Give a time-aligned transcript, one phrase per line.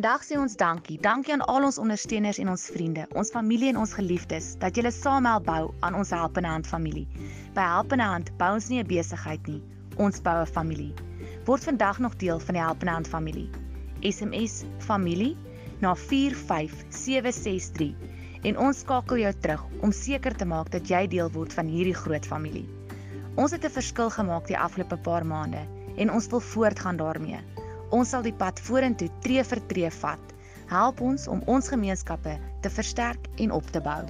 [0.00, 0.96] Vandag sê ons dankie.
[1.04, 4.88] Dankie aan al ons ondersteuners en ons vriende, ons familie en ons geliefdes dat julle
[4.96, 7.04] saam help bou aan ons Helpende Hand familie.
[7.52, 9.60] By Helpende Hand bou ons nie 'n besigheid nie,
[9.98, 10.94] ons bou 'n familie.
[11.44, 13.50] Word vandag nog deel van die Helpende Hand familie.
[14.00, 15.36] SMS familie
[15.84, 17.92] na 45763
[18.42, 22.00] en ons skakel jou terug om seker te maak dat jy deel word van hierdie
[22.02, 22.68] groot familie.
[23.36, 27.59] Ons het 'n verskil gemaak die afgelope paar maande en ons wil voortgaan daarmee.
[27.90, 30.34] Ons sal die pad vorentoe tree vir tree vat.
[30.70, 34.02] Help ons om ons gemeenskappe te versterk en op te bou.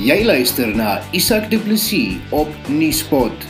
[0.00, 3.49] Jy luister na Isak Du Plessis op Nieuwspot.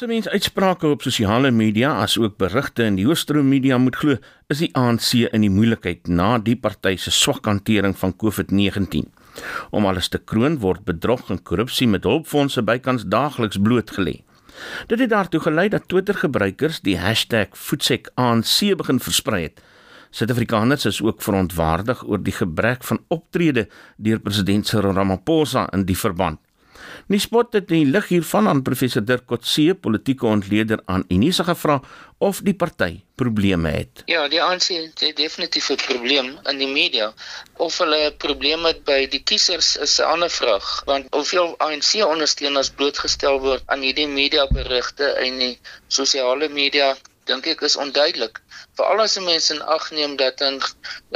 [0.00, 3.96] As 'n mens uitsprake op sosiale media as ook berigte in die hoofstroom media moet
[3.96, 4.16] glo,
[4.48, 9.12] is die ANC in die moeilikheid na die party se swak hantering van COVID-19.
[9.70, 14.22] Om alles te kroon word bedrog en korrupsie met hulpfondse bykans daagliks blootgelê.
[14.86, 16.98] Dit het daartoe gelei dat Twitter-gebruikers die
[17.52, 19.60] #voetsekanc begin versprei het.
[20.10, 25.98] Suid-Afrikaners is ook verontwaardig oor die gebrek van optrede deur president Cyril Ramaphosa in die
[25.98, 26.38] verband.
[27.06, 31.80] Nispot het die lig hiervan aan professor Dirk Kotse, politieke ontleder aan Unisa gevra
[32.18, 34.02] of die party probleme het.
[34.06, 34.68] Ja, die ANC
[35.00, 37.12] het definitief 'n probleem in die media.
[37.56, 42.04] Of hulle 'n probleem het by die kiesers is 'n ander vraag, want hoeveel ANC
[42.04, 46.96] ondersteuners blootgestel word aan hierdie mediaberigte en die sosiale media
[47.30, 48.40] dink ek is onduidelik.
[48.78, 50.60] Veral as mense in ag neem dat 'n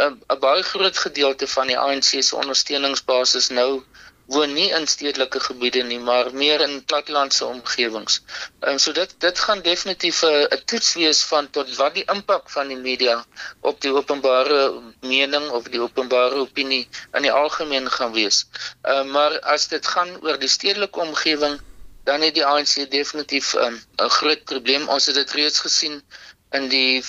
[0.04, 3.82] 'n baie groot gedeelte van die ANC se ondersteuningsbasis nou
[4.26, 8.20] woon nie in stedelike gebiede nie, maar meer in plattelandse omgewings.
[8.60, 12.50] En so dit dit gaan definitief 'n 'n toets wees van tot wat die impak
[12.50, 13.24] van die media
[13.60, 18.46] op die openbare mening of die openbare opinie in die algemeen gaan wees.
[18.82, 21.60] Uh, maar as dit gaan oor die stedelike omgewing,
[22.04, 24.88] dan het die ANC definitief um, 'n groot probleem.
[24.88, 26.02] Ons het dit reeds gesien
[26.50, 27.04] in die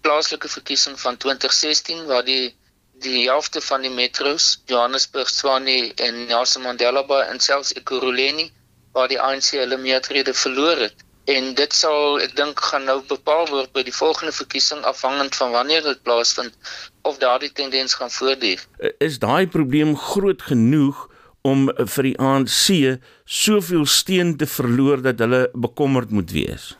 [0.00, 2.56] plaaslike verkiesing van 2016 waar die
[3.04, 8.50] die helfte van die metros, Johannesburg, Tshwane en Nelson Mandela Bay en selfs Ekurhuleni
[8.96, 11.04] waar die ANC hulle meerderhede verloor het.
[11.28, 15.52] En dit sal ek dink gaan nou bepaal word by die volgende verkiesing afhangend van
[15.52, 16.56] wanneer dit plaasvind
[17.04, 18.64] of daardie tendens gaan voortduur.
[19.04, 21.04] Is daai probleem groot genoeg
[21.44, 26.72] om vir die ANC soveel steun te verloor dat hulle bekommerd moet wees?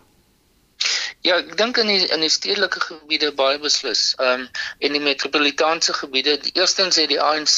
[1.27, 4.15] Ja, ek dink in die in die stedelike gebiede baie beslis.
[4.19, 7.57] Ehm um, en die metropolitaanse gebiede, die eerstens het die ANC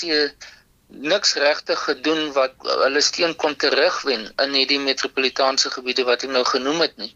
[0.91, 6.43] niks regtig gedoen wat hulle steun kon terugwen in hierdie metropolitaanse gebiede wat ek nou
[6.49, 7.11] genoem het nie.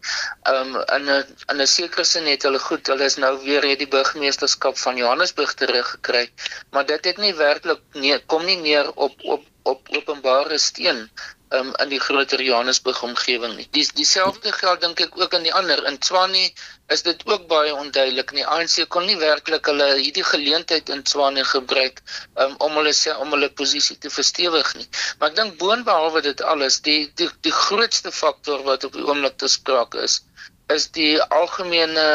[0.51, 3.67] Ehm um, in 'n in 'n sekere sin het hulle goed, hulle is nou weer
[3.71, 6.29] hierdie burgemeesterskap van Johannesburg teruggekry,
[6.71, 11.11] maar dit het nie werklik nee, kom nie meer op op op openbare steun
[11.53, 13.67] um, in die groter Johannesburg omgewing nie.
[13.77, 16.45] Dis dieselfde geld dink ek ook aan die ander in Tshwane
[16.93, 18.45] is dit ook baie onduidelik nie.
[18.57, 22.03] ANC kon nie werklik hulle hierdie geleentheid in Tshwane gebruik
[22.37, 24.89] um, om hulle sê om hulle posisie te verstewig nie.
[25.19, 29.39] Maar ek dink boonbehalwe dit alles, die die die grootste faktor wat op die oomblik
[29.41, 30.21] te sprake is,
[30.73, 32.09] is die algemene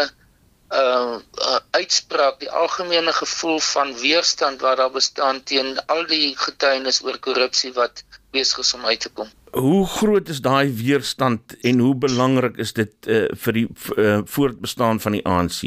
[0.74, 7.02] uh, uh uitspraak die algemene gevoel van weerstand wat daar bestaan teen al die getuienis
[7.06, 9.30] oor korrupsie wat besig is om uit te kom.
[9.52, 15.00] Hoe groot is daai weerstand en hoe belangrik is dit uh, vir die uh, voortbestaan
[15.00, 15.64] van die ANC?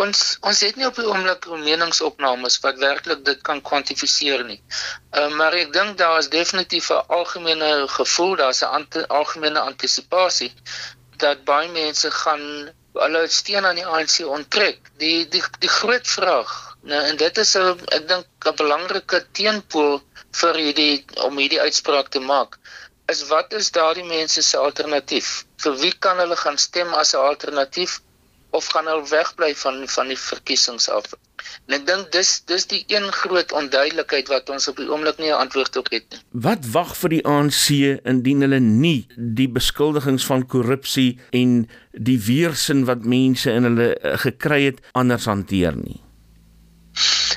[0.00, 4.60] Ons ons het nie op die oomblik meningsopnames wat werklik dit kan kwantifiseer nie.
[5.16, 10.52] Uh, maar ek dink daar is definitief 'n algemene gevoel, daar's 'n ante, algemene antisipasie
[11.16, 14.90] dat baie mense gaan hulle steun aan die ANC onttrek.
[15.02, 16.52] Die die die groot vraag,
[16.82, 20.00] nou en dit is 'n ek dink 'n belangrike teenpool
[20.40, 22.58] vir hierdie om hierdie uitspraak te maak,
[23.08, 25.44] is wat is daardie mense se alternatief?
[25.62, 28.00] Vir wie kan hulle gaan stem as 'n alternatief
[28.50, 31.04] of gaan hulle wegbly van van die verkiesings af?
[31.68, 35.30] En ek dink dis dis die een groot onduidelikheid wat ons op die oomblik nie
[35.30, 36.20] 'n antwoord op het nie.
[36.48, 37.64] Wat wag vir die ANC
[38.04, 44.18] indien hulle nie die beskuldigings van korrupsie en die weersin wat mense in hulle eh,
[44.18, 46.00] gekry het anders hanteer nie?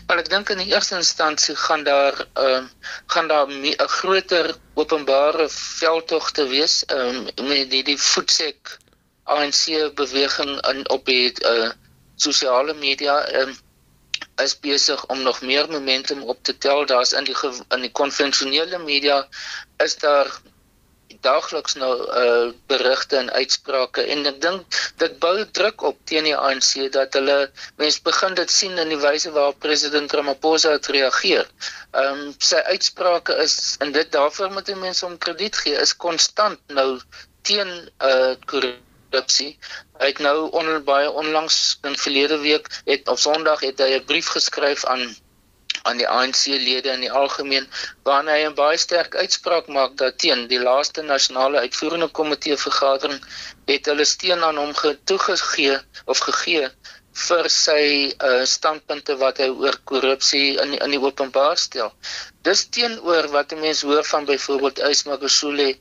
[0.08, 4.56] Maar ek dink in die eerste instansie gaan daar ehm uh, gaan daar 'n groter
[4.74, 8.78] openbare veldtog te wees ehm um, met die die voetsek
[9.24, 11.70] ANC beweging in op die uh,
[12.16, 13.56] sosiale media um,
[14.42, 16.86] is besig om nog meer momentum op te tel.
[16.86, 17.36] Daar's in die
[17.70, 19.28] in die konvensionele media
[19.78, 20.32] is daar
[21.24, 21.92] daagliks nou
[22.22, 27.16] uh berigte en uitsprake en ek dink dit bou druk op teen die ANC dat
[27.20, 27.38] hulle
[27.80, 31.48] mense begin dit sien in die wyse waarop president Ramaphosa het reageer.
[31.92, 36.60] Ehm um, sy uitsprake is en dit daarvoor moet mense hom krediet gee is konstant
[36.80, 36.90] nou
[37.42, 37.72] teen
[38.02, 38.92] uh korrupsie.
[39.14, 41.58] Hy het nou onder baie onlangs
[41.90, 45.04] in verlede week het op Sondag het hy 'n brief geskryf aan
[45.90, 47.68] aan die ANC-lede in die algemeen
[48.08, 53.20] waarin hy 'n baie sterk uitspraak maak dat teen die laaste nasionale uitvoerende komitee vergadering
[53.72, 54.74] het hulle steun aan hom
[55.12, 56.70] toegegee of gegee
[57.28, 61.92] vir sy uh, standpunte wat hy oor korrupsie in in die openbaar stel.
[62.48, 65.76] Dis teenoor wat mense hoor van byvoorbeeld Ysma Gosule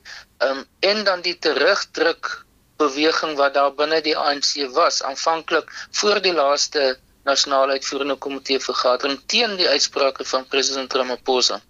[0.49, 2.45] um, en dan die terugdruk
[2.81, 6.97] beweging wat daar binne die ANC was aanvanklik voor die laaste
[7.27, 11.61] nasionale uitvoerende komitee vergadering teen die uitsprake van president Ramaphosa.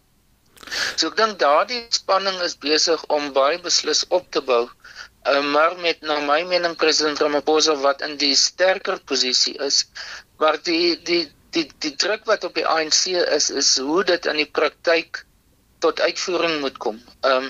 [0.96, 4.64] So ek dink daardie spanning is besig om baie beslis op te bou.
[5.28, 9.84] Uh, maar met na my mening president Ramaphosa wat in die sterker posisie is,
[10.40, 11.24] maar die die
[11.54, 15.24] die die druk wat op die ANC is is hoe dit in die praktyk
[15.84, 16.98] tot uitvoering moet kom.
[17.28, 17.48] Ehm um,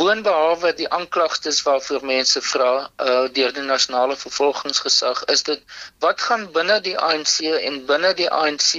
[0.00, 2.72] boonbehalwe die aanklagtes waarvoor mense vra
[3.06, 5.62] uh deur die nasionale vervolgingsgesag is dit
[6.04, 7.36] wat gaan binne die ANC
[7.68, 8.70] en binne die ANC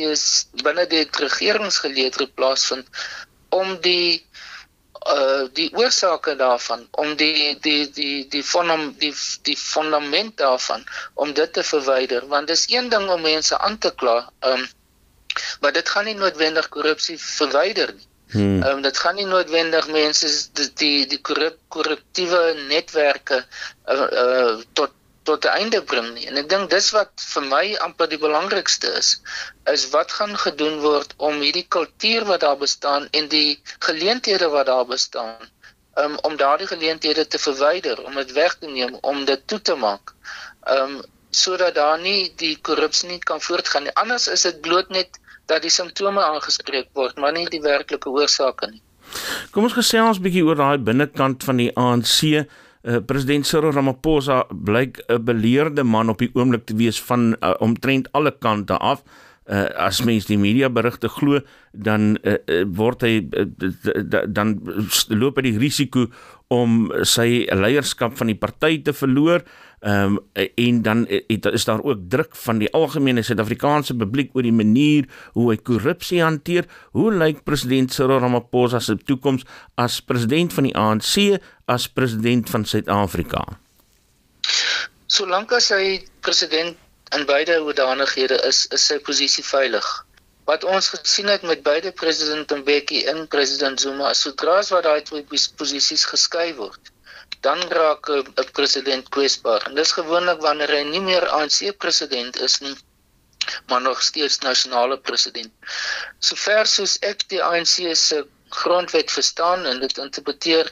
[0.68, 3.02] binne die regeringsgeleedere plaasvind
[3.62, 4.26] om die
[5.16, 9.14] uh die oorsake daarvan om die die die die fondam die
[9.50, 10.86] die fundament daarvan
[11.26, 14.18] om dit te verwyder want dis een ding om mense aan te kla
[14.54, 14.70] um
[15.62, 18.64] maar dit gaan nie noodwendig korrupsie verwyder nie Hmm.
[18.64, 24.98] Um, dit gaan nie noodwendig mense die die, die korrup, korruptiewe netwerke uh, uh, tot
[25.24, 26.26] tot einde bring nie.
[26.32, 29.12] En ek dink dis wat vir my amper die belangrikste is,
[29.70, 34.72] is wat gaan gedoen word om hierdie kultuur wat daar bestaan en die geleenthede wat
[34.72, 35.38] daar bestaan,
[36.02, 39.76] um, om daardie geleenthede te verwyder, om dit weg te neem, om dit toe te
[39.76, 40.16] maak.
[40.78, 41.02] Um,
[41.32, 43.96] sodat daar nie die korrupsie nie kan voortgaan nie.
[44.02, 45.21] Anders is dit bloot net
[45.52, 48.82] dat die simptome aangespreek word, maar nie die werklike oorsake nie.
[49.52, 52.22] Kom ons gesels 'n bietjie oor daai binnekant van die ANC.
[52.24, 52.46] Uh,
[52.84, 57.54] eh, President Cyril Ramaphosa blyk 'n beleerde man op die oomblik te wees van uh,
[57.60, 59.04] omtrent alle kante af.
[59.50, 61.42] Uh, as mens die media berigte glo,
[61.74, 64.62] dan uh, uh, word hy uh, dan
[65.10, 66.06] loop hy die risiko
[66.48, 69.42] om sy leierskap van die party te verloor.
[69.82, 74.46] Ehm um, en dan het, is daar ook druk van die algemene Suid-Afrikaanse publiek oor
[74.46, 76.68] die manier hoe hy korrupsie hanteer.
[76.94, 79.42] Hoe lyk president Cyril Ramaphosa se toekoms
[79.82, 83.42] as president van die ANC as president van Suid-Afrika?
[85.10, 86.78] Solank as hy president
[87.18, 89.90] in beide hoedanighede is, is sy posisie veilig.
[90.46, 95.02] Wat ons gesien het met beide president Mbeki en president Zuma, sodra as wat daai
[95.10, 95.26] twee
[95.58, 96.91] posisies geskei word,
[97.46, 99.62] dan raak 'n president kwesbaar.
[99.68, 102.76] En dis gewoonlik wanneer hy nie meer ANC president is nie,
[103.68, 105.52] maar nog steeds nasionale president.
[106.20, 108.28] Sover soos ek die ANC se
[108.62, 110.72] grondwet verstaan en dit interpreteer,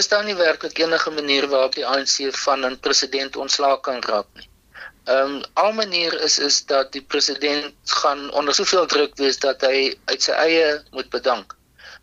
[0.00, 4.30] is daar nie werklik enige manier waarop die ANC van 'n president ontslaak kan raak
[4.34, 4.48] nie.
[5.04, 9.60] Ehm um, al manier is is dat die president gaan onder soveel druk wees dat
[9.60, 11.57] hy uit sy eie moet bedank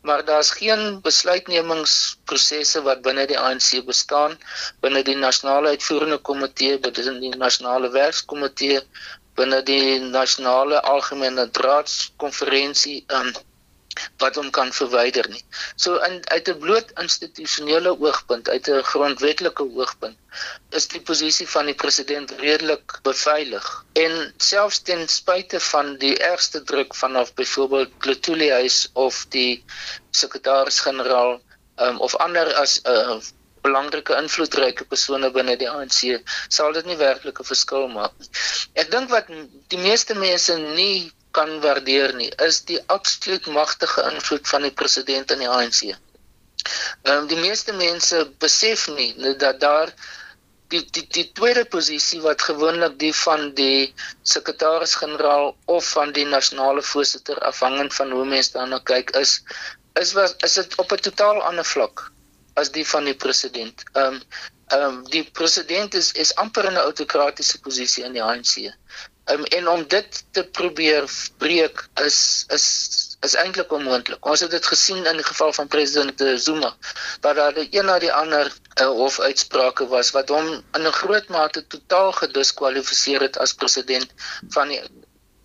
[0.08, 4.38] maar daar's geen besluitnemingsprosesse wat binne die ANC bestaan
[4.86, 8.84] binne die nasionale uitvoerende komitee binne die nasionale werkskomitee
[9.40, 13.34] binne die nasionale algemene raadskonferensie um,
[14.22, 15.42] wat hom kan verwyder nie.
[15.84, 20.18] So in uit 'n bloot institusionele oogpunt, uit 'n grondwetlike oogpunt,
[20.80, 23.70] is die posisie van die president redelik beveilig.
[24.06, 29.64] En selfs ten spyte van die ergste druk vanaf byvoorbeeld Klotuli huis of die
[30.22, 31.34] sekretaris-generaal
[31.86, 33.20] um, of ander as 'n uh,
[33.66, 36.00] belangrike invloedryke persone binne die ANC,
[36.58, 38.30] sal dit nie werklik 'n verskil maak nie.
[38.82, 39.32] Ek dink wat
[39.74, 45.32] die meeste mense nie kan waardeer nie is die absoluut magtige invloed van die president
[45.36, 45.82] in die ANC.
[45.90, 49.92] Ehm um, die meeste mense besef nie dat daar
[50.74, 53.94] die die die tweede posisie wat gewoonlik die van die
[54.34, 59.38] sekretaris-generaal of van die nasionale voorsitter afhangend van hoe mense daarna kyk is
[60.00, 62.12] is was is dit op 'n totaal ander vlak
[62.54, 63.84] as die van die president.
[63.94, 64.22] Ehm um,
[64.68, 68.56] ehm um, die president is is amper in 'n autokratiese posisie in die ANC.
[69.26, 72.66] Um, en om dit te probeer breek is is
[73.26, 74.26] is eintlik onmoontlik.
[74.26, 76.76] Ons het dit gesien in die geval van president Zuma
[77.22, 80.98] dat daar die een na die ander uh, hof uitsprake was wat hom in 'n
[81.02, 84.14] groot mate totaal gediskwalifiseer het as president
[84.50, 84.82] van die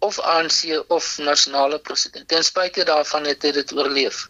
[0.00, 2.28] of ANC of nasionale president.
[2.28, 4.22] Ten spyte daarvan het hy dit oorleef.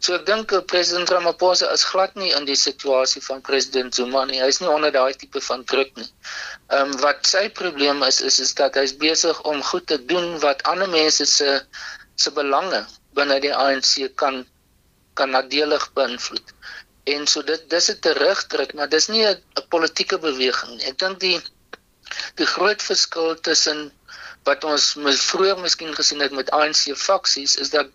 [0.00, 4.24] So ek dink eh, president Ramaphosa is glad nie in die situasie van president Zuma
[4.30, 4.40] nie.
[4.40, 6.08] Hy's nie onder daai tipe van druk nie.
[6.72, 10.38] Ehm um, wat sy probleem is is is dat hy's besig om goed te doen
[10.46, 11.60] wat ander mense se
[12.16, 12.80] se belange
[13.18, 14.44] binne die ANC kan
[15.20, 16.56] kan nadelig beïnvloed.
[17.12, 20.86] En so dit dis 'n terugdruk, maar dis nie 'n politieke beweging nie.
[20.88, 21.38] Ek dink die
[22.40, 23.90] die groot verskil tussen
[24.48, 27.88] wat ons mis vroeër miskien gesien het met ANC faksies is dat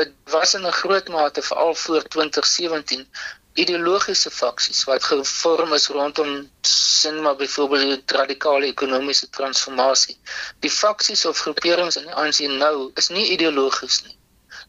[0.00, 3.06] dit was in 'n groot mate veral voor 2017
[3.54, 10.16] ideologiese faksies wat gevorm is rondom sin maar byvoorbeeld die radikale ekonomiese transformasie.
[10.64, 14.16] Die faksies of groeperings in die ANC nou is nie ideologies nie,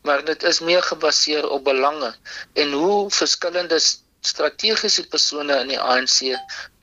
[0.01, 2.15] maar dit is meer gebaseer op belange
[2.53, 3.79] en hoe verskillende
[4.27, 6.33] strategiese persone in die ANC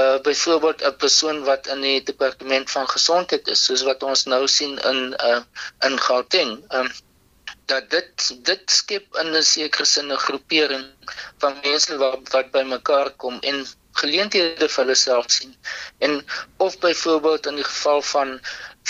[0.03, 4.47] uh byvoorbeeld 'n persoon wat in die departement van gesondheid is soos wat ons nou
[4.59, 5.01] sien in
[5.31, 5.41] uh
[5.87, 6.53] in Gauteng.
[6.79, 6.91] Um
[7.73, 10.87] dat dit dit skep in 'n sekere sin 'n groepering
[11.43, 13.67] van mense wat wat bymekaar kom en
[14.01, 15.55] geleenthede vir hulle self sien.
[15.99, 16.25] En
[16.57, 18.41] of byvoorbeeld in die geval van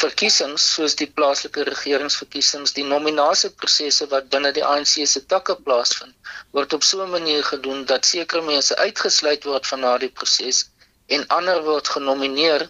[0.03, 6.77] verkiesings soos die plaaslike regeringsverkiesings die nominasieprosesse wat binne die ANC se takke plaasvind word
[6.79, 10.67] op so 'n manier gedoen dat sekere mense uitgesluit word van daardie proses
[11.15, 12.69] en ander word genomineer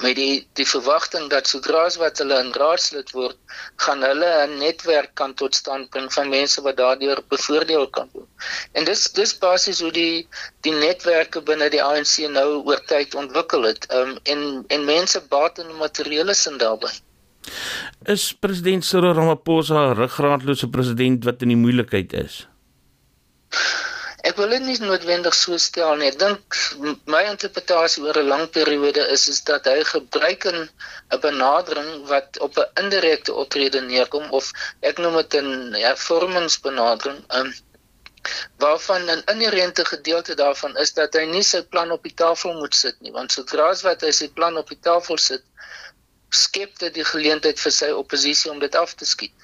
[0.00, 3.36] met die die verwagting dat sodra as wat hulle in raadslid word,
[3.84, 8.28] gaan hulle 'n netwerk kan tot stand bring van mense wat daardeur bevoordeel kan word.
[8.72, 10.26] En dis dis basies hoe die
[10.66, 13.86] die netwerke binne die ANC nou oor tyd ontwikkel het.
[13.92, 16.92] Um en en mense baat in materiële sin daarbey.
[18.06, 22.46] Is president Cyril Ramaphosa 'n ruggraatlose president wat in die moeilikheid is?
[24.28, 26.08] Ek wil dit nie noodwendig so stel nie.
[26.12, 26.58] Ek dink
[27.10, 30.60] my interpretasie oor 'n lang periode is is dat hy gebruik 'n
[31.24, 34.52] benadering wat op 'n indirekte optrede neerkom of
[34.90, 37.20] ek noem dit 'n ja, vormingsbenadering.
[37.40, 37.50] Um,
[38.64, 42.74] waarvan 'n inherente gedeelte daarvan is dat hy nie sy plan op die tafel moet
[42.74, 45.42] sit nie, want sodra as wat hy sy plan op die tafel sit,
[46.30, 49.34] skep dit die geleentheid vir sy oppositie om dit af te skiet.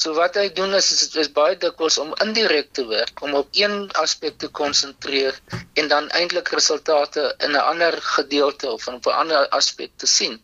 [0.00, 3.58] So wat hy doen is is, is baie dikwels om indirek te werk, om op
[3.58, 5.36] een aspek te konsentreer
[5.82, 10.40] en dan eintlik resultate in 'n ander gedeelte of op 'n ander aspek te sien.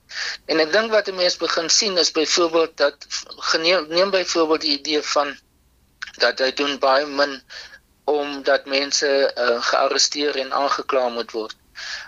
[0.53, 3.09] En ek dink wat 'n mens begin sien is byvoorbeeld dat
[3.53, 5.37] geneem neem byvoorbeeld die idee van
[6.19, 7.41] dat hy doen baie min
[8.05, 11.57] omdat mense uh, gearresteer en aangekla moet word.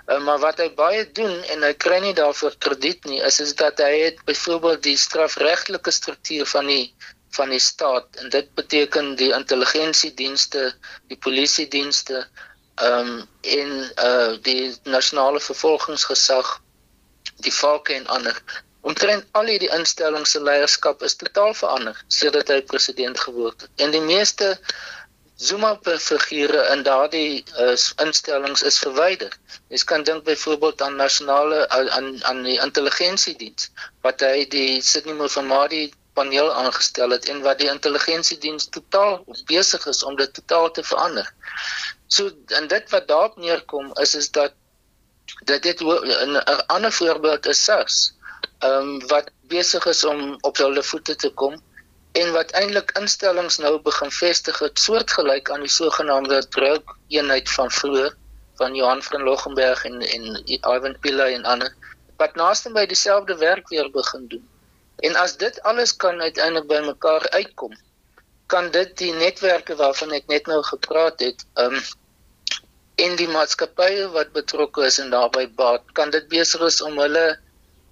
[0.07, 3.55] Uh, maar wat hy baie doen en hy kry nie daarvoor krediet nie, is is
[3.55, 6.95] dat hy het byvoorbeeld die strafregtelike struktuur van die
[7.37, 10.73] van die staat en dit beteken die intelligensiedienste,
[11.09, 12.27] die polisiedienste,
[12.75, 13.71] ehm um, en
[14.05, 16.61] uh die nasionale vervolgingsgesag,
[17.47, 18.43] die valke en ander
[18.89, 23.71] omtrent al hierdie instellings se leierskap is totaal verander sedert hy president geword het.
[23.85, 24.55] En die meeste
[25.39, 29.31] Zuma figure in daardie uh, instellings is verwyder.
[29.71, 33.71] Jy kan dink byvoorbeeld aan nasionale aan aan die intelligensiediens
[34.03, 35.85] wat hy die Sydney Mofamadi
[36.19, 39.21] paneel aangestel het en wat die intelligensiediens totaal
[39.51, 41.29] besig is om dit totaal te verander.
[42.17, 44.57] So en dit wat daarop neerkom is is dat
[45.51, 47.97] dat dit 'n ander voorbeeld is SARS.
[48.59, 51.55] Ehm um, wat besig is om op hulle voete te kom
[52.13, 57.71] en wat eintlik instellings nou begin vestig het soortgelyk aan die sogenaamde drug eenheid van
[57.71, 58.17] vroeër
[58.61, 61.75] van Johan van Loggenberg en en Ivan Pillay en ander
[62.17, 64.49] wat naaste by dieselfde werk weer begin doen.
[65.07, 67.75] En as dit alles kan uiteindelik by mekaar uitkom,
[68.47, 71.83] kan dit die netwerke waarvan ek net nou gepraat het, ehm um,
[72.99, 77.27] en die maatskappye wat betrokke is en daarbey baat, kan dit besig is om hulle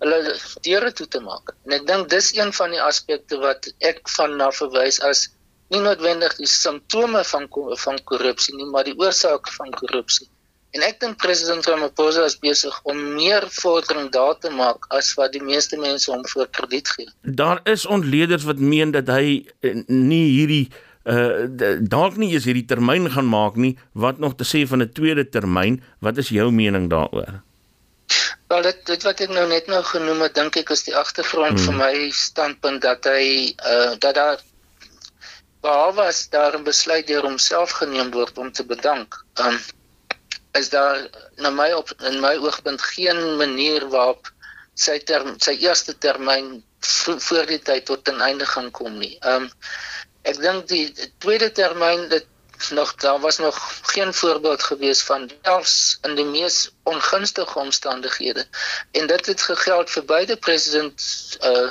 [0.02, 0.34] hulle
[0.66, 1.52] deure toe te maak.
[1.64, 5.28] En ek dink dis een van die aspekte wat ek van na verwys as
[5.72, 7.46] nie noodwendig die simptome van
[7.84, 10.28] van korrupsie nie, maar die oorsake van korrupsie.
[10.76, 15.32] En ek dink president Ramaphosa is besig om meer vordering daar te maak as wat
[15.32, 17.08] die meeste mense hom voor krediet gee.
[17.22, 20.66] Daar is ontleeders wat meen dat hy eh, nie hierdie
[21.06, 21.46] uh
[21.86, 25.24] dalk nie is hierdie termyn gaan maak nie wat nog te sê van 'n tweede
[25.30, 27.42] termyn wat is jou mening daaroor
[28.50, 31.58] Wel dit dit wat ek nou net nou genoem het, dink ek is die agtergrond
[31.58, 31.64] hmm.
[31.66, 34.42] vir my standpunt dat hy uh dat daar
[35.62, 39.58] behalwe as daar 'n besluit deur homself geneem word om te bedank, um
[40.58, 44.32] is daar na my op in my oogpunt geen manier waarop
[44.74, 46.62] sy term, sy eerste termyn
[47.28, 49.16] voor die tyd tot 'n einde gaan kom nie.
[49.24, 49.50] Um
[50.22, 52.26] ek dink die tweede termyn dit
[52.70, 58.46] nog daar was nog geen voorbeeld gewees van selfs in die mees ongunstige omstandighede
[58.90, 61.02] en dit het gegeld vir beide president
[61.42, 61.70] uh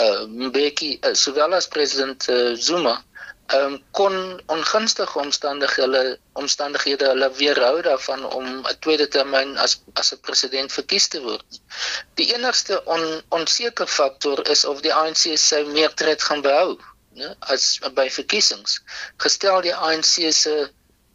[0.00, 3.04] uh Mbeki uh, sowel as president uh, Zuma
[3.58, 4.14] um kon
[4.46, 11.08] ongunstige omstandighede omstandighede hulle weerhou daarvan om 'n tweede termyn as as 'n president verkies
[11.08, 11.60] te word.
[12.14, 16.78] Die enigste on, onseker faktor is of die ANC sy meerderheid gaan behou
[17.18, 18.80] né as by verkiesings
[19.24, 20.54] gestel die ANC se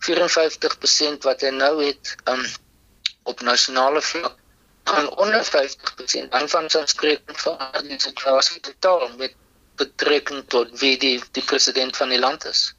[0.07, 2.43] 54% wat hy nou het um,
[3.31, 4.35] op nasionale vlak
[4.91, 9.33] gaan onder 50% dan van sy spreek van die situasie totaal met
[9.77, 12.73] betrekking tot wie die die president van die land is.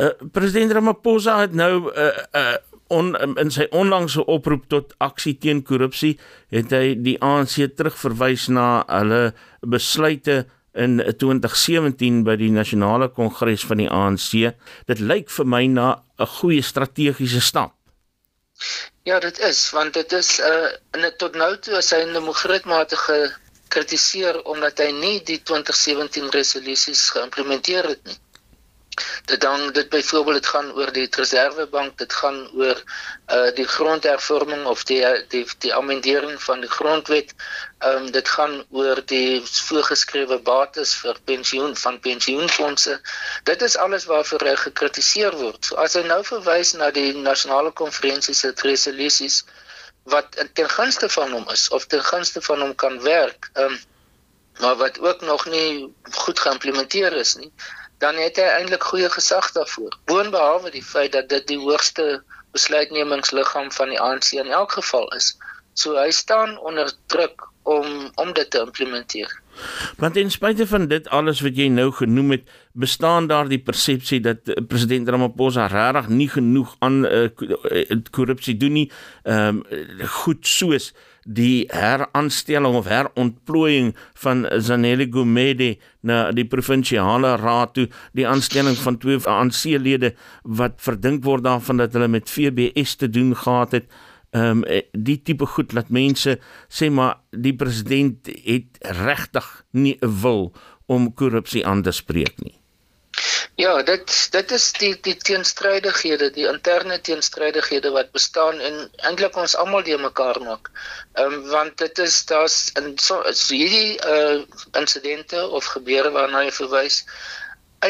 [0.00, 2.56] Uh, president Ramaphosa het nou 'n uh, uh,
[2.90, 6.16] on, in sy onlangse oproep tot aksie teen korrupsie
[6.54, 10.44] het hy die ANC terugverwys na hulle besluite
[10.74, 14.54] in 2017 by die nasionale kongres van die ANC.
[14.86, 17.74] Dit lyk vir my na 'n goeie strategiese stap.
[19.04, 22.22] Ja, dit is want dit is 'n uh, tot nou toe as hy in 'n
[22.22, 22.96] mogritmate
[23.70, 28.16] gekritiseer omdat hy nie die 2017 resolusies geïmplementeer het nie.
[29.30, 32.80] Dit dan dit byvoorbeeld dit gaan oor die reservebank dit gaan oor
[33.36, 35.04] uh die grondhervorming of die
[35.34, 37.30] die die amendering van die grondwet.
[37.78, 42.98] Ehm um, dit gaan oor die voorgeskrewe bates vir pensioen van pensioenfonde
[43.52, 45.64] dit is alles waarvoor hy gekritiseer word.
[45.64, 49.44] So as hy nou verwys na die nasionale konferensie se resolusies
[50.10, 53.80] wat ten gunste van hom is of ten gunste van hom kan werk ehm um,
[54.60, 57.52] maar wat ook nog nie goed geïmplementeer is nie
[58.00, 59.96] dan het hy eintlik goeie gesag daarvoor.
[60.08, 62.22] Boonbehalwe die feit dat dit die hoogste
[62.56, 65.34] besluitnemingsliggaam van die ANC in elk geval is.
[65.76, 69.40] So hy staan onder druk om om dit te implementeer.
[69.96, 74.20] Want ten spyte van dit alles wat jy nou genoem het, bestaan daar die persepsie
[74.24, 77.28] dat eh, president Ramaphosa regtig nie genoeg aan uh,
[78.10, 78.90] korrupsie doen nie.
[79.22, 79.86] Ehm um,
[80.22, 80.92] goed soos
[81.24, 83.92] die heraanstelling of herontplooiing
[84.22, 91.24] van Zanele Gumede na die provinsiale raad toe die aanstelling van twee ANC-lede wat verdink
[91.24, 93.90] word daarvan dat hulle met FBS te doen gehad het
[94.30, 96.38] ehm um, die tipe goed laat mense
[96.68, 100.52] sê maar die president het regtig nie 'n wil
[100.86, 102.60] om korrupsie aan te spreek nie
[103.60, 109.56] Ja, dit dit is die die teenstrydighede, die interne teenstrydighede wat bestaan en eintlik ons
[109.62, 110.70] almal die mekaar maak.
[111.20, 114.40] Ehm um, want dit is daar's in so, so hierdie uh
[114.80, 117.02] insidente of gebeure waarna jy verwys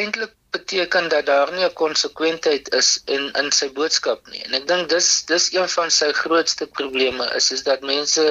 [0.00, 4.42] eintlik beteken dat daar nie 'n konsekwentheid is in in sy boodskap nie.
[4.46, 8.24] En ek dink dis dis een van sy grootste probleme is is dat mense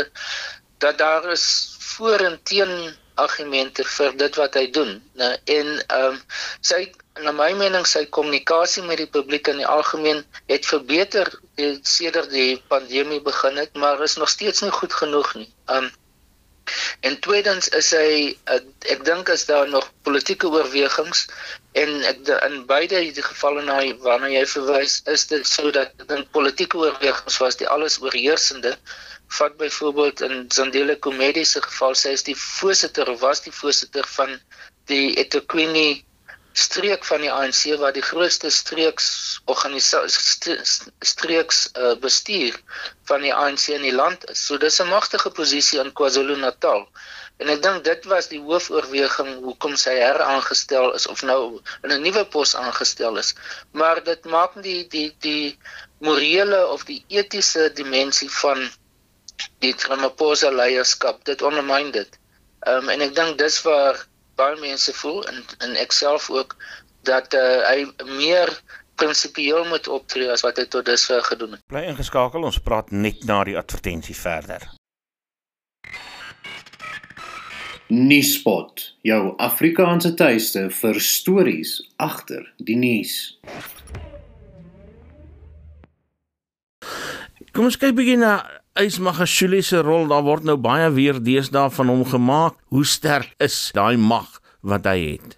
[0.85, 1.45] dat daar is
[1.79, 2.73] voor en teen
[3.15, 4.91] argumente vir dit wat hy doen.
[5.21, 6.21] Nou en ehm um,
[6.71, 6.81] sy
[7.23, 11.31] na my mening sy kommunikasie met die publiek in die algemeen het verbeter
[11.83, 15.51] sedert die pandemie begin het, maar is nog steeds nie goed genoeg nie.
[15.67, 15.91] Ehm um,
[16.99, 18.09] En tweedens is hy
[18.53, 18.59] uh,
[18.93, 21.25] ek dink as daar nog politieke oorwegings
[21.81, 21.91] en
[22.47, 27.59] in beide die gevalle na waarna jy verwys is dit sodat dan politieke oorwegings was
[27.61, 28.75] die alles oorheersende.
[29.37, 34.07] Vat byvoorbeeld in Zandile Komedie se geval sê is die voorsitter of was die voorsitter
[34.17, 34.39] van
[34.91, 36.03] die eThekwini
[36.53, 40.57] streek van die ANC wat die grootste streeks organisasie
[40.99, 42.57] streeks uh, bestuur
[43.09, 44.45] van die ANC in die land is.
[44.45, 46.87] So dis 'n magtige posisie in KwaZulu-Natal.
[47.39, 52.01] En ek dink dit was die hoofoorweging hoekom sy heraangestel is of nou in 'n
[52.01, 53.33] nuwe pos aangestel is.
[53.71, 55.57] Maar dit maak die die die
[55.99, 58.69] morele of die etiese dimensie van
[59.63, 62.19] die Ramaphosa leierskap dit ondermyn dit.
[62.67, 64.08] Ehm um, en ek dink dis waar
[64.39, 66.55] baie mense voel en en ek self ook
[67.07, 67.85] dat uh, hy
[68.17, 68.51] meer
[68.99, 71.63] prinsipieel moet optree as wat hy tot dusver gedoen het.
[71.71, 74.67] Bly ingeskakel, ons praat net na die advertensie verder.
[77.89, 83.15] Nuuspot, jou Afrikaanse tuiste vir stories agter die nuus.
[87.55, 88.35] Kom ons kyk bietjie na
[88.79, 92.55] Ysmagashule se rol, daar word nou baie weer deesdae van hom gemaak.
[92.71, 95.35] Hoe sterk is daai mag wat hy het?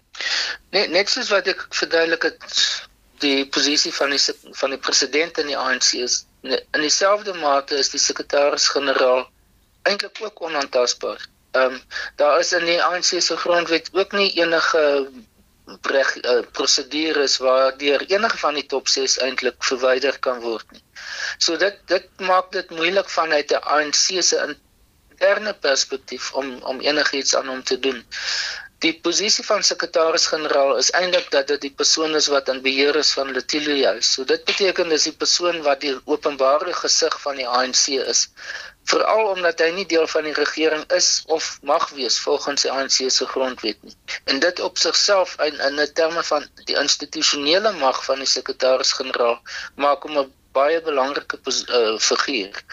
[0.72, 2.60] Net net soos wat ek verduidelik het
[3.22, 4.20] die posisie van die
[4.58, 9.26] van die president in die ANC is in dieselfde mate is die sekretaris-generaal
[9.86, 11.20] eintlik ook onaantastbaar.
[11.52, 11.80] Ehm um,
[12.16, 14.82] daar is in die ANC se grondwet ook nie enige
[15.94, 20.82] reg uh, prosedures waardeur enige van die top 6 eintlik verwyder kan word nie.
[21.38, 27.34] So dit dit maak dit moeilik vanuit 'n ANC se interne perspektief om om enigiets
[27.36, 28.04] aan hom te doen.
[28.82, 33.12] Die posisie van sekretaris-generaal is eintlik dat dit die persoon is wat aan beheer is
[33.14, 34.08] van Letilia House.
[34.12, 38.28] So dit beteken dis die persoon wat die openbare gesig van die ANC is
[38.90, 42.98] veral omdat hy nie deel van die regering is of mag wees volgens die ANC
[43.08, 43.96] se grondwet nie.
[44.24, 49.40] En dit op sigself in in 'n terme van die institusionele mag van die sekretaris-generaal
[49.76, 52.64] maak hom 'n baie belangrike uh, figuur.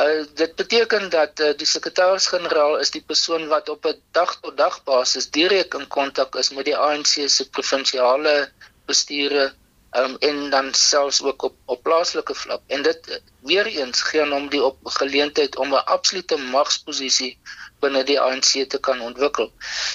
[0.00, 4.56] Uh dit beteken dat uh, die sekretaris-generaal is die persoon wat op 'n dag tot
[4.56, 8.50] dag basis direk in kontak is met die ANC se provinsiale
[8.86, 9.52] bestuure
[9.96, 14.48] um, en dan selfs ook op op plaaslike vlak en dit weer eens gee hom
[14.48, 17.38] die op geleentheid om 'n absolute magsposisie
[17.80, 19.52] binne die ANC te kan ontwikkel.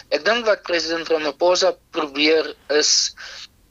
[0.10, 3.14] Ek dink wat president Ramaphosa probeer is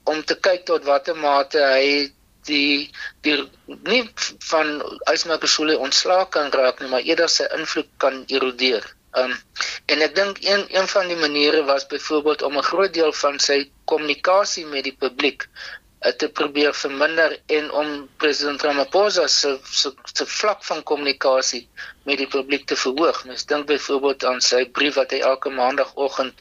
[0.04, 2.12] om te kyk tot watter mate hy
[2.46, 2.90] die
[3.22, 4.02] die nie
[4.50, 4.82] van
[5.12, 8.85] Ysmakashule ontslaak kan raak nie, maar eerder sy invloed kan erodeer.
[9.18, 9.35] Um
[9.92, 13.38] en ek dink een een van die maniere was byvoorbeeld om 'n groot deel van
[13.38, 15.48] sy kommunikasie met die publiek
[16.10, 21.68] te probeer verminder en om president Ramaphosa se se se vlak van kommunikasie
[22.04, 23.24] met die publiek te verhoog.
[23.24, 26.40] Mens dink byvoorbeeld aan sy brief wat hy elke maandagooggend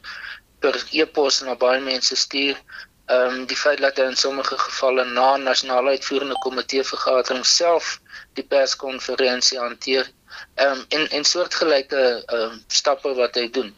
[0.60, 2.58] per e-pos na baie mense stuur.
[3.06, 8.00] Ehm um, die feit dat hy in sommige gevalle na nasionale uitvoerende komitee vergadering self
[8.38, 10.10] die perskonferensie hanteer
[10.54, 13.70] ehm um, en en soortgelyke ehm um, stappe wat hy doen.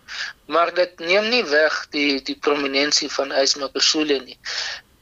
[0.46, 4.38] Maar dit neem nie weg die die prominensie van Ysma Persule nie.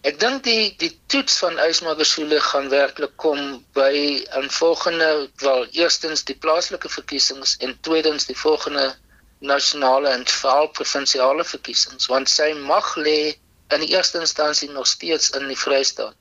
[0.08, 3.42] Ek dink die die toets van Ysmagashule gaan werklik kom
[3.76, 3.92] by
[4.38, 5.10] in volgende
[5.44, 8.88] wel eerstens die plaaslike verkiesings en tweedens die volgende
[9.52, 13.16] nasionale en veral provinsiale verkiesings want sy mag lê
[13.76, 16.18] in die eerste instansie nog steeds in die Vrystaat.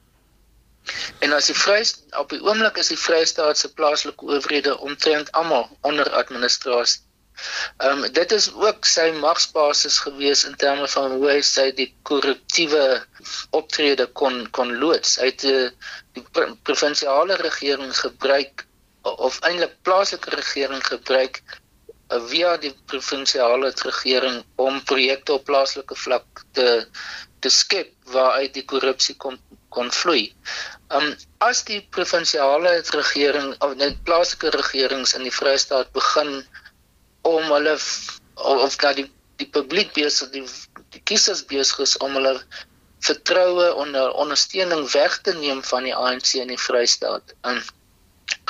[1.25, 5.69] En as die Vrystaat op die oomblik is die Vrystaat se plaaslike owerhede omtrent almal
[5.81, 7.01] onder administrasie.
[7.77, 11.87] Ehm um, dit is ook sy magsbasis gewees in terme van hoe hy sy die
[12.09, 12.83] korruptiewe
[13.59, 15.15] optrede kon kon loods.
[15.21, 15.69] Hy het uh,
[16.17, 16.25] die
[16.67, 18.65] provinsiale regering gebruik
[19.01, 26.45] of eintlik plaaslike regering gebruik uh, via die provinsiale regering om projekte op plaaslike vlak
[26.57, 26.67] te
[27.41, 29.39] te skep waaruit die korrupsie kon
[29.73, 30.25] kon vloei.
[30.97, 31.13] Um
[31.47, 36.41] as die provinsiale regering of net plaaslike regerings in die Vrystaat begin
[37.21, 37.77] om hulle
[38.35, 39.09] of dat die
[39.41, 40.45] die publiek besig die
[40.93, 42.35] die kiesers besig is om hulle
[43.01, 47.33] vertroue onder ondersteuning weg te neem van die ANC in die Vrystaat.
[47.49, 47.61] En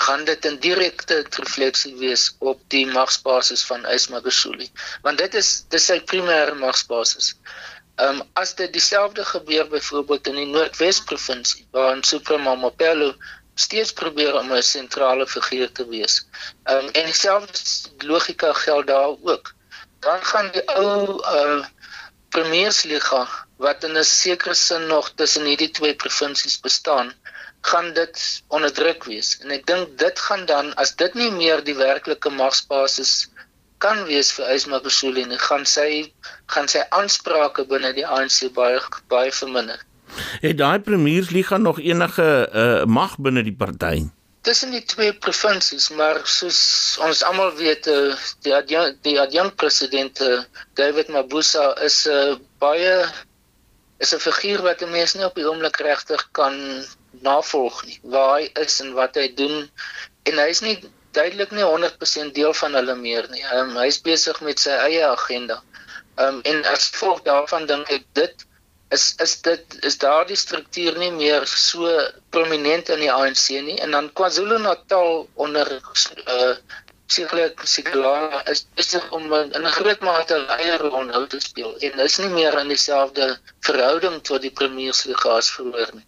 [0.05, 4.67] gaan dit 'n direkte refleksie wees op die magsbasis van Ysmagashule.
[5.01, 7.35] Want dit is dis sy primêre magsbasis.
[7.95, 13.13] Ehm um, as dit dieselfde gebeur byvoorbeeld in die Noordwes provinsie waar in Supremo Mapelo
[13.65, 16.15] steeds probeer om 'n sentrale figuur te wees.
[16.63, 17.59] Ehm um, en dieselfde
[18.11, 19.53] logika geld daar ook.
[19.99, 21.61] Dan gaan die ou uh
[22.31, 23.21] Premiersliga
[23.63, 27.13] wat in 'n sekere sin nog tussen hierdie twee provinsies bestaan,
[27.61, 29.37] gaan dit onderdruk wees.
[29.41, 33.13] En ek dink dit gaan dan as dit nie meer die werklike magsbasis
[33.85, 35.89] kan wees vir Ysma Besuli en gaan sy
[36.55, 38.79] gaan sy aansprake binne die ANC baie
[39.13, 39.83] baie verminder.
[40.41, 44.07] Het daai premiersliga nog enige uh, mag binne die party?
[44.41, 46.61] Tussen die twee provinsies, maar soos
[47.05, 50.41] ons almal weet, uh, die adjunct, die adjunct president uh,
[50.73, 52.95] David Mabuza is 'n uh, baie
[54.01, 56.57] is 'n figuur wat 'n mens nie op die oomblik regtig kan
[57.21, 57.99] navolg nie.
[58.03, 59.69] Waar hy is en wat hy doen
[60.29, 60.77] en hy is nie
[61.11, 63.43] duidelik nie 100% deel van hulle meer nie.
[63.53, 65.61] Um, hy is besig met sy eie agenda.
[66.17, 68.45] Um, en as gevolg daarvan dink ek dit
[68.91, 71.89] is is dit is daardie struktuur nie meer so
[72.35, 75.77] prominent in die ANC nie en dan KwaZulu-Natal onder
[76.27, 76.55] uh
[77.11, 81.75] sekerlik sekerlik is besig om in 'n groot mate 'n eie rol nou te speel
[81.87, 86.07] en is nie meer in dieselfde verhouding tot die premiersliga as vroeër nie.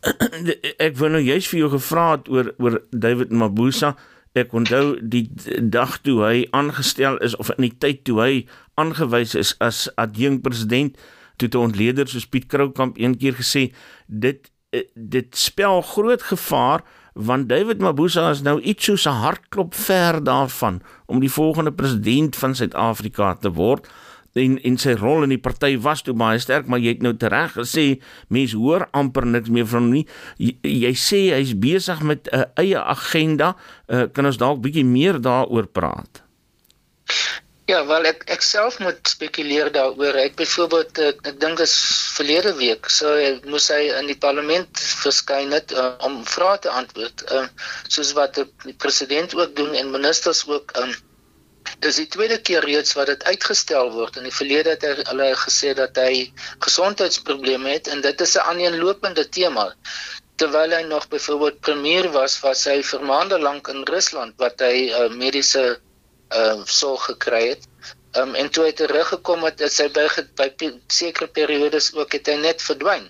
[0.86, 3.96] ek wou nou juist vir jou gevra het oor oor David Mabuza.
[4.32, 5.28] Ek onthou die
[5.60, 8.34] dag toe hy aangestel is of in die tyd toe hy
[8.80, 10.96] aangewys is as adjunkt president
[11.40, 13.70] toe te ontleder soos Piet Kroukamp een keer gesê
[14.06, 19.74] dit eh, dit spel groot gevaar want David Mabuza is nou iets soos 'n hartklop
[19.74, 23.88] ver daarvan om die volgende president van Suid-Afrika te word.
[24.32, 27.16] En en sy rol in die party was toe baie sterk maar jy het nou
[27.16, 30.06] tereg gesê mense hoor amper niks meer van hom nie.
[30.38, 33.56] Jy, jy sê hy's besig met 'n uh, eie agenda.
[33.88, 36.22] Uh, kan ons dalk bietjie meer daaroor praat
[37.70, 40.16] Ja, wel ek ek self moet spekuleer daaroor.
[40.18, 41.74] Ek byvoorbeeld ek, ek dink is
[42.16, 43.12] verlede week so
[43.52, 47.22] moes hy in die parlement verskyn het uh, om vrae te antwoord.
[47.30, 47.44] Uh,
[47.86, 50.96] soos wat die president ook doen en ministers ook um,
[51.84, 54.16] Dis die tweede keer reeds wat dit uitgestel word.
[54.18, 56.26] In die verlede het hy hulle gesê dat hy
[56.66, 59.68] gesondheidsprobleme het en dit is 'n aaneenlopende tema.
[60.42, 64.90] Terwyl hy nog byvoorbeeld premier was, was hy vir maande lank in Rusland wat hy
[64.90, 65.64] uh, mediese
[66.34, 67.68] uh, sorg gekry het.
[68.18, 70.06] Um, en toe hy teruggekom het, is hy by
[70.38, 70.50] by
[70.90, 73.06] sekere periodes ook het hy net verdwyn.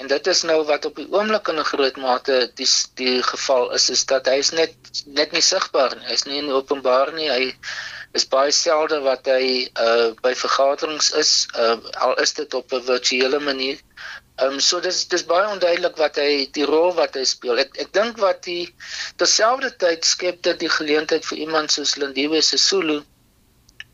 [0.00, 2.68] En dit is nou wat op die oomblik in 'n groot mate die
[3.00, 4.74] die geval is, is dat hy is net
[5.06, 6.06] net nie sigbaar nie.
[6.08, 7.28] Hy's nie in openbaar nie.
[7.30, 7.54] Hy
[8.18, 12.82] is baie selde wat hy uh by vergaderings is uh al is dit op 'n
[12.88, 13.78] virtuele manier.
[14.40, 17.58] Ehm um, so dis dis baie onduidelik wat hy die rol wat hy speel.
[17.60, 18.58] Ek ek dink wat hy
[19.20, 23.02] terselfdertyd skep dit die geleentheid vir iemand soos Lindiwe Sisulu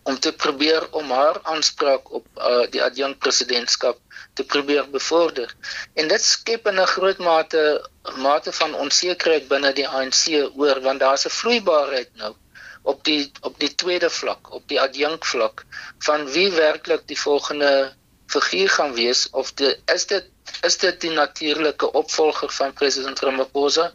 [0.07, 3.99] om te probeer om haar aanspraak op uh die adjunkt presidentskap
[4.39, 5.51] te probeer bevorder.
[5.99, 7.65] En dit skep 'n groot mate
[8.29, 10.23] mate van onsekerheid binne die ANC
[10.55, 12.35] oor want daar's 'n vloeibaarheid nou
[12.83, 15.65] op die op die tweede vlak, op die adjunk vlak
[16.09, 17.73] van wie werklik die volgende
[18.27, 20.31] figuur gaan wees of die, is dit
[20.67, 23.91] is dit die natuurlike opvolger van president Ramaphosa?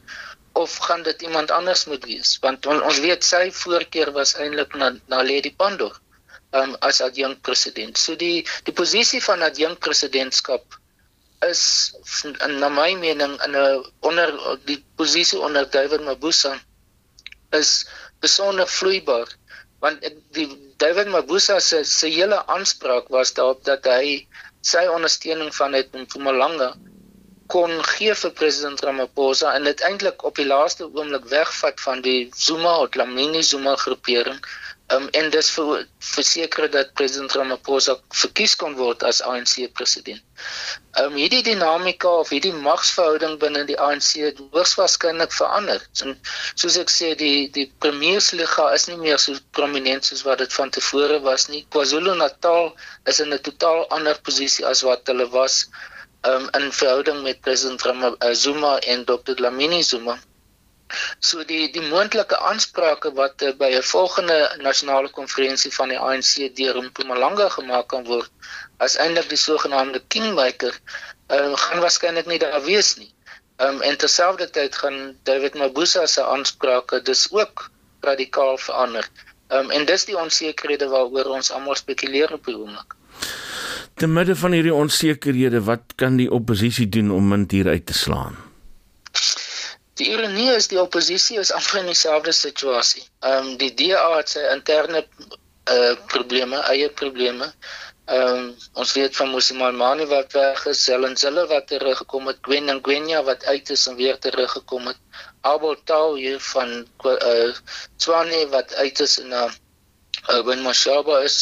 [0.54, 2.38] Of gaan dit iemand anders moet wees?
[2.44, 5.96] Want on, ons weet sy voorkeur was eintlik na na Lady Pandor
[6.52, 7.98] um, as adjunk president.
[7.98, 10.78] So die die posisie van adjunk presidentskap
[11.48, 11.64] is
[12.60, 16.60] na my mening in 'n onder die posisie onder David Mabuza
[17.52, 17.88] is
[18.20, 19.28] besonder vloeibaar.
[19.80, 20.48] Want die
[20.82, 24.06] David Mabuza se se hele aanspraak was daarop dat hy
[24.72, 26.70] sy ondersteuning van het Mpumalanga
[27.54, 32.20] kon gee vir president Ramaphosa en dit eintlik op die laaste oomblik wegvat van die
[32.46, 34.40] Zuma of Lamini Zuma groepering
[34.92, 40.20] Um, en dis vir verseker dat president Ramaphosa verkies kon word as ANC president.
[41.04, 45.86] Um hierdie dinamika of hierdie magsverhouding binne die ANC het hoogs waarskynlik verander.
[46.04, 46.18] En
[46.64, 50.74] soos ek sê die die premiersliga is nie meer so prominent soos wat dit van
[50.80, 51.64] tevore was nie.
[51.76, 52.74] KwaZulu-Natal
[53.14, 55.62] is in 'n totaal ander posisie as wat hulle was
[56.34, 59.40] um in verhouding met president Ramaphosa eh, en Dr.
[59.48, 60.20] Lamini Zuma.
[61.20, 66.56] So die die moontlike aansprake wat uh, by 'n volgende nasionale konferensie van die ANC
[66.56, 68.32] deur Mpumalanga gemaak kan word
[68.78, 70.74] as eintlik die sogenaamde kingmaker,
[71.30, 73.14] uh, gaan waarskynlik nie daar wees nie.
[73.62, 77.70] Um, en terselfdertyd gaan David Mabuza se aansprake dis ook
[78.02, 79.06] radikaal verander.
[79.54, 82.96] Um, en dis die onsekerhede waaroor ons almal spekuleer op die oomblik.
[84.02, 87.94] Te midde van hierdie onsekerhede, wat kan die oppositie doen om dit hier uit te
[87.94, 88.40] slaan?
[90.02, 93.04] Die ironie is die oppositie is amper in dieselfde situasie.
[93.22, 95.04] Ehm um, die DA het sy interne
[95.74, 97.52] uh probleme, eie probleme.
[98.16, 98.48] Ehm um,
[98.82, 103.22] ons weet van Mosimane wat weg is, Helen Zille wat teruggekom het, Gwen en Gwenya
[103.30, 104.98] wat uit is en weer teruggekom het.
[105.54, 106.74] Abel Tau hier van
[107.12, 107.52] uh
[107.98, 109.52] Swane wat uit is en uh
[110.30, 111.36] Urban Mashaba is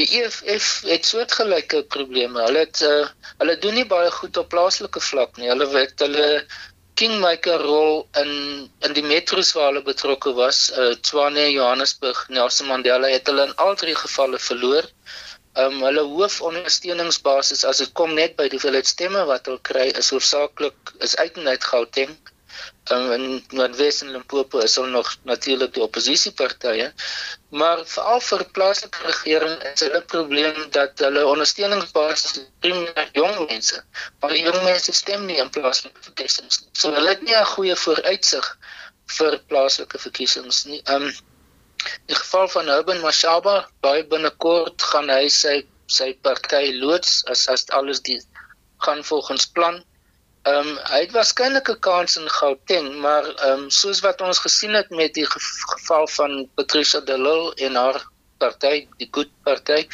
[0.00, 2.40] die EFF het soortgelyke probleme.
[2.44, 3.08] Hulle het uh,
[3.42, 5.50] hulle doen nie baie goed op plaaslike vlak nie.
[5.50, 6.28] Hulle het hulle
[7.02, 8.32] kingmaker rol in
[8.86, 13.56] in die metros waar hulle betrokke was, uh Tshwane, Johannesburg, Nelson Mandela het hulle in
[13.64, 14.86] al drie gevalle verloor.
[15.62, 20.12] Um hulle hoofondersteuningsbasis as dit kom net by die hoeveelheid stemme wat hulle kry is
[20.14, 22.14] hoofsaaklik is uit en uit Gauteng.
[22.90, 26.88] Um, in Noordwes en Limpopo is hulle nog natuurlik die oppositiepartye,
[27.60, 33.78] maar veral vir plaaslike regering is hulle probleem dat hulle ondersteuningsbasis primêr jong mense,
[34.20, 36.72] maar jong mense stem nie in plaaslike verkiesings nie.
[36.72, 38.50] So hulle het nie 'n goeie vooruitsig
[39.18, 40.82] vir plaaslike verkiesings nie.
[40.96, 41.06] Um
[42.06, 47.68] in geval van Urban Mashaba, baie binnekort gaan hy sy sy party loods as as
[47.78, 48.20] alles die
[48.84, 49.84] gaan volgens plan.
[50.42, 54.38] Ehm um, hy het waarskynlik 'n kans in Gauteng, maar ehm um, soos wat ons
[54.42, 57.98] gesien het met die geval van Patricia de Lille en haar
[58.38, 59.86] party, die Good Party,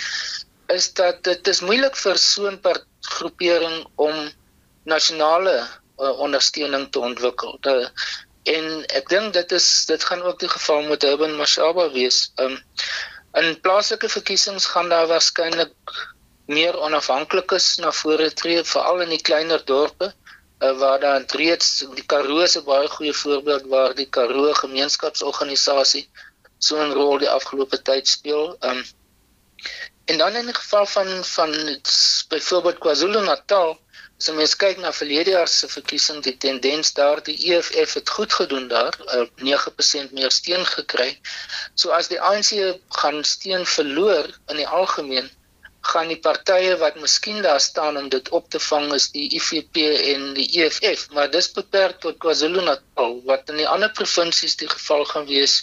[0.76, 2.61] is dat dit is moeilik vir so 'n
[3.00, 4.30] groepering om
[4.84, 5.56] nasionale
[5.98, 7.58] uh, ondersteuning te ontwikkel.
[7.61, 7.90] De,
[8.42, 8.64] en
[9.00, 12.32] ek dink dit is dit gaan ook die geval met Urban Mashaba wees.
[12.37, 12.62] Ehm um,
[13.42, 15.76] in plaaslike verkiesings gaan daar waarskynlik
[16.46, 20.14] meer onafhanklikes na vore tree, veral in die kleiner dorpe
[20.61, 26.09] uh, waar dan reeds die Karoo se baie goeie voorbeeld waar die Karoo gemeenskapsorganisasie
[26.59, 28.57] so 'n rol die afgelope tyd speel.
[28.61, 28.85] Um
[30.05, 31.51] en dan in die geval van van
[32.29, 33.79] byvoorbeeld KwaZulu-Natal,
[34.18, 38.33] as mens kyk na verlede jaar se verkiesing, die tendens daar die EFF het goed
[38.33, 41.11] gedoen daar, uh, 9% meer steun gekry.
[41.75, 45.31] So as die ANC gaan steun verloor in die algemeen,
[45.92, 49.81] gaan die partye wat miskien daar staan om dit op te vang is die IFP
[50.12, 55.05] en die EFF, maar dis beperk tot KwaZulu-Natal wat in die ander provinsies die geval
[55.12, 55.57] gaan wees.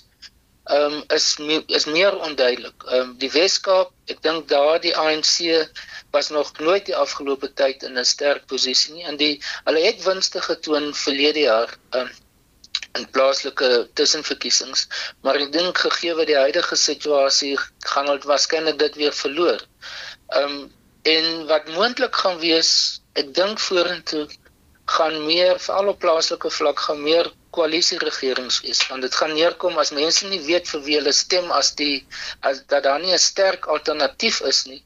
[0.66, 2.88] Ehm um, is me, is meer onduidelik.
[2.90, 5.36] Ehm um, die Wes-Kaap, ek dink daar die ANC
[6.16, 9.34] was nog nooit die afgelope tyd in 'n sterk posisie nie en die
[9.68, 11.78] hulle het winste getoon verlede jaar.
[11.92, 12.14] Ehm um,
[12.96, 14.86] in plaaslike tussenverkiesings,
[15.24, 17.54] maar ek dink gegee wat die huidige situasie
[17.92, 19.64] gaan hulle waarskynlik dit weer verloor.
[20.30, 20.74] Ehm um,
[21.06, 22.70] en wat moontlik gaan wees,
[23.14, 24.26] ek dink vorentoe
[24.86, 29.78] gaan meer veral op plaaslike vlak gaan meer koalisie regerings wees want dit gaan neerkom
[29.84, 31.96] as mense nie weet vir wie hulle stem as die
[32.50, 34.82] as dat daar nie 'n sterk alternatief is nie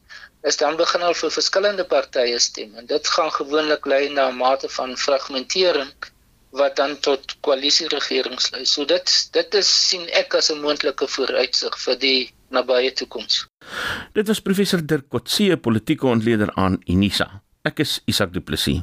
[0.51, 4.39] is dan begin al vir verskillende partye stem en dit gaan gewoonlik lei na 'n
[4.43, 5.91] mate van fragmentering
[6.61, 8.65] wat dan tot koalisieregerings lei.
[8.65, 13.45] So dit dit is sien ek as 'n moontlike vooruitsig vir die nabye toekoms.
[14.13, 17.41] Dit was professor Dirk Kotse, politieke ontleder aan Unisa.
[17.67, 18.81] Ek is Isak Du Plessis.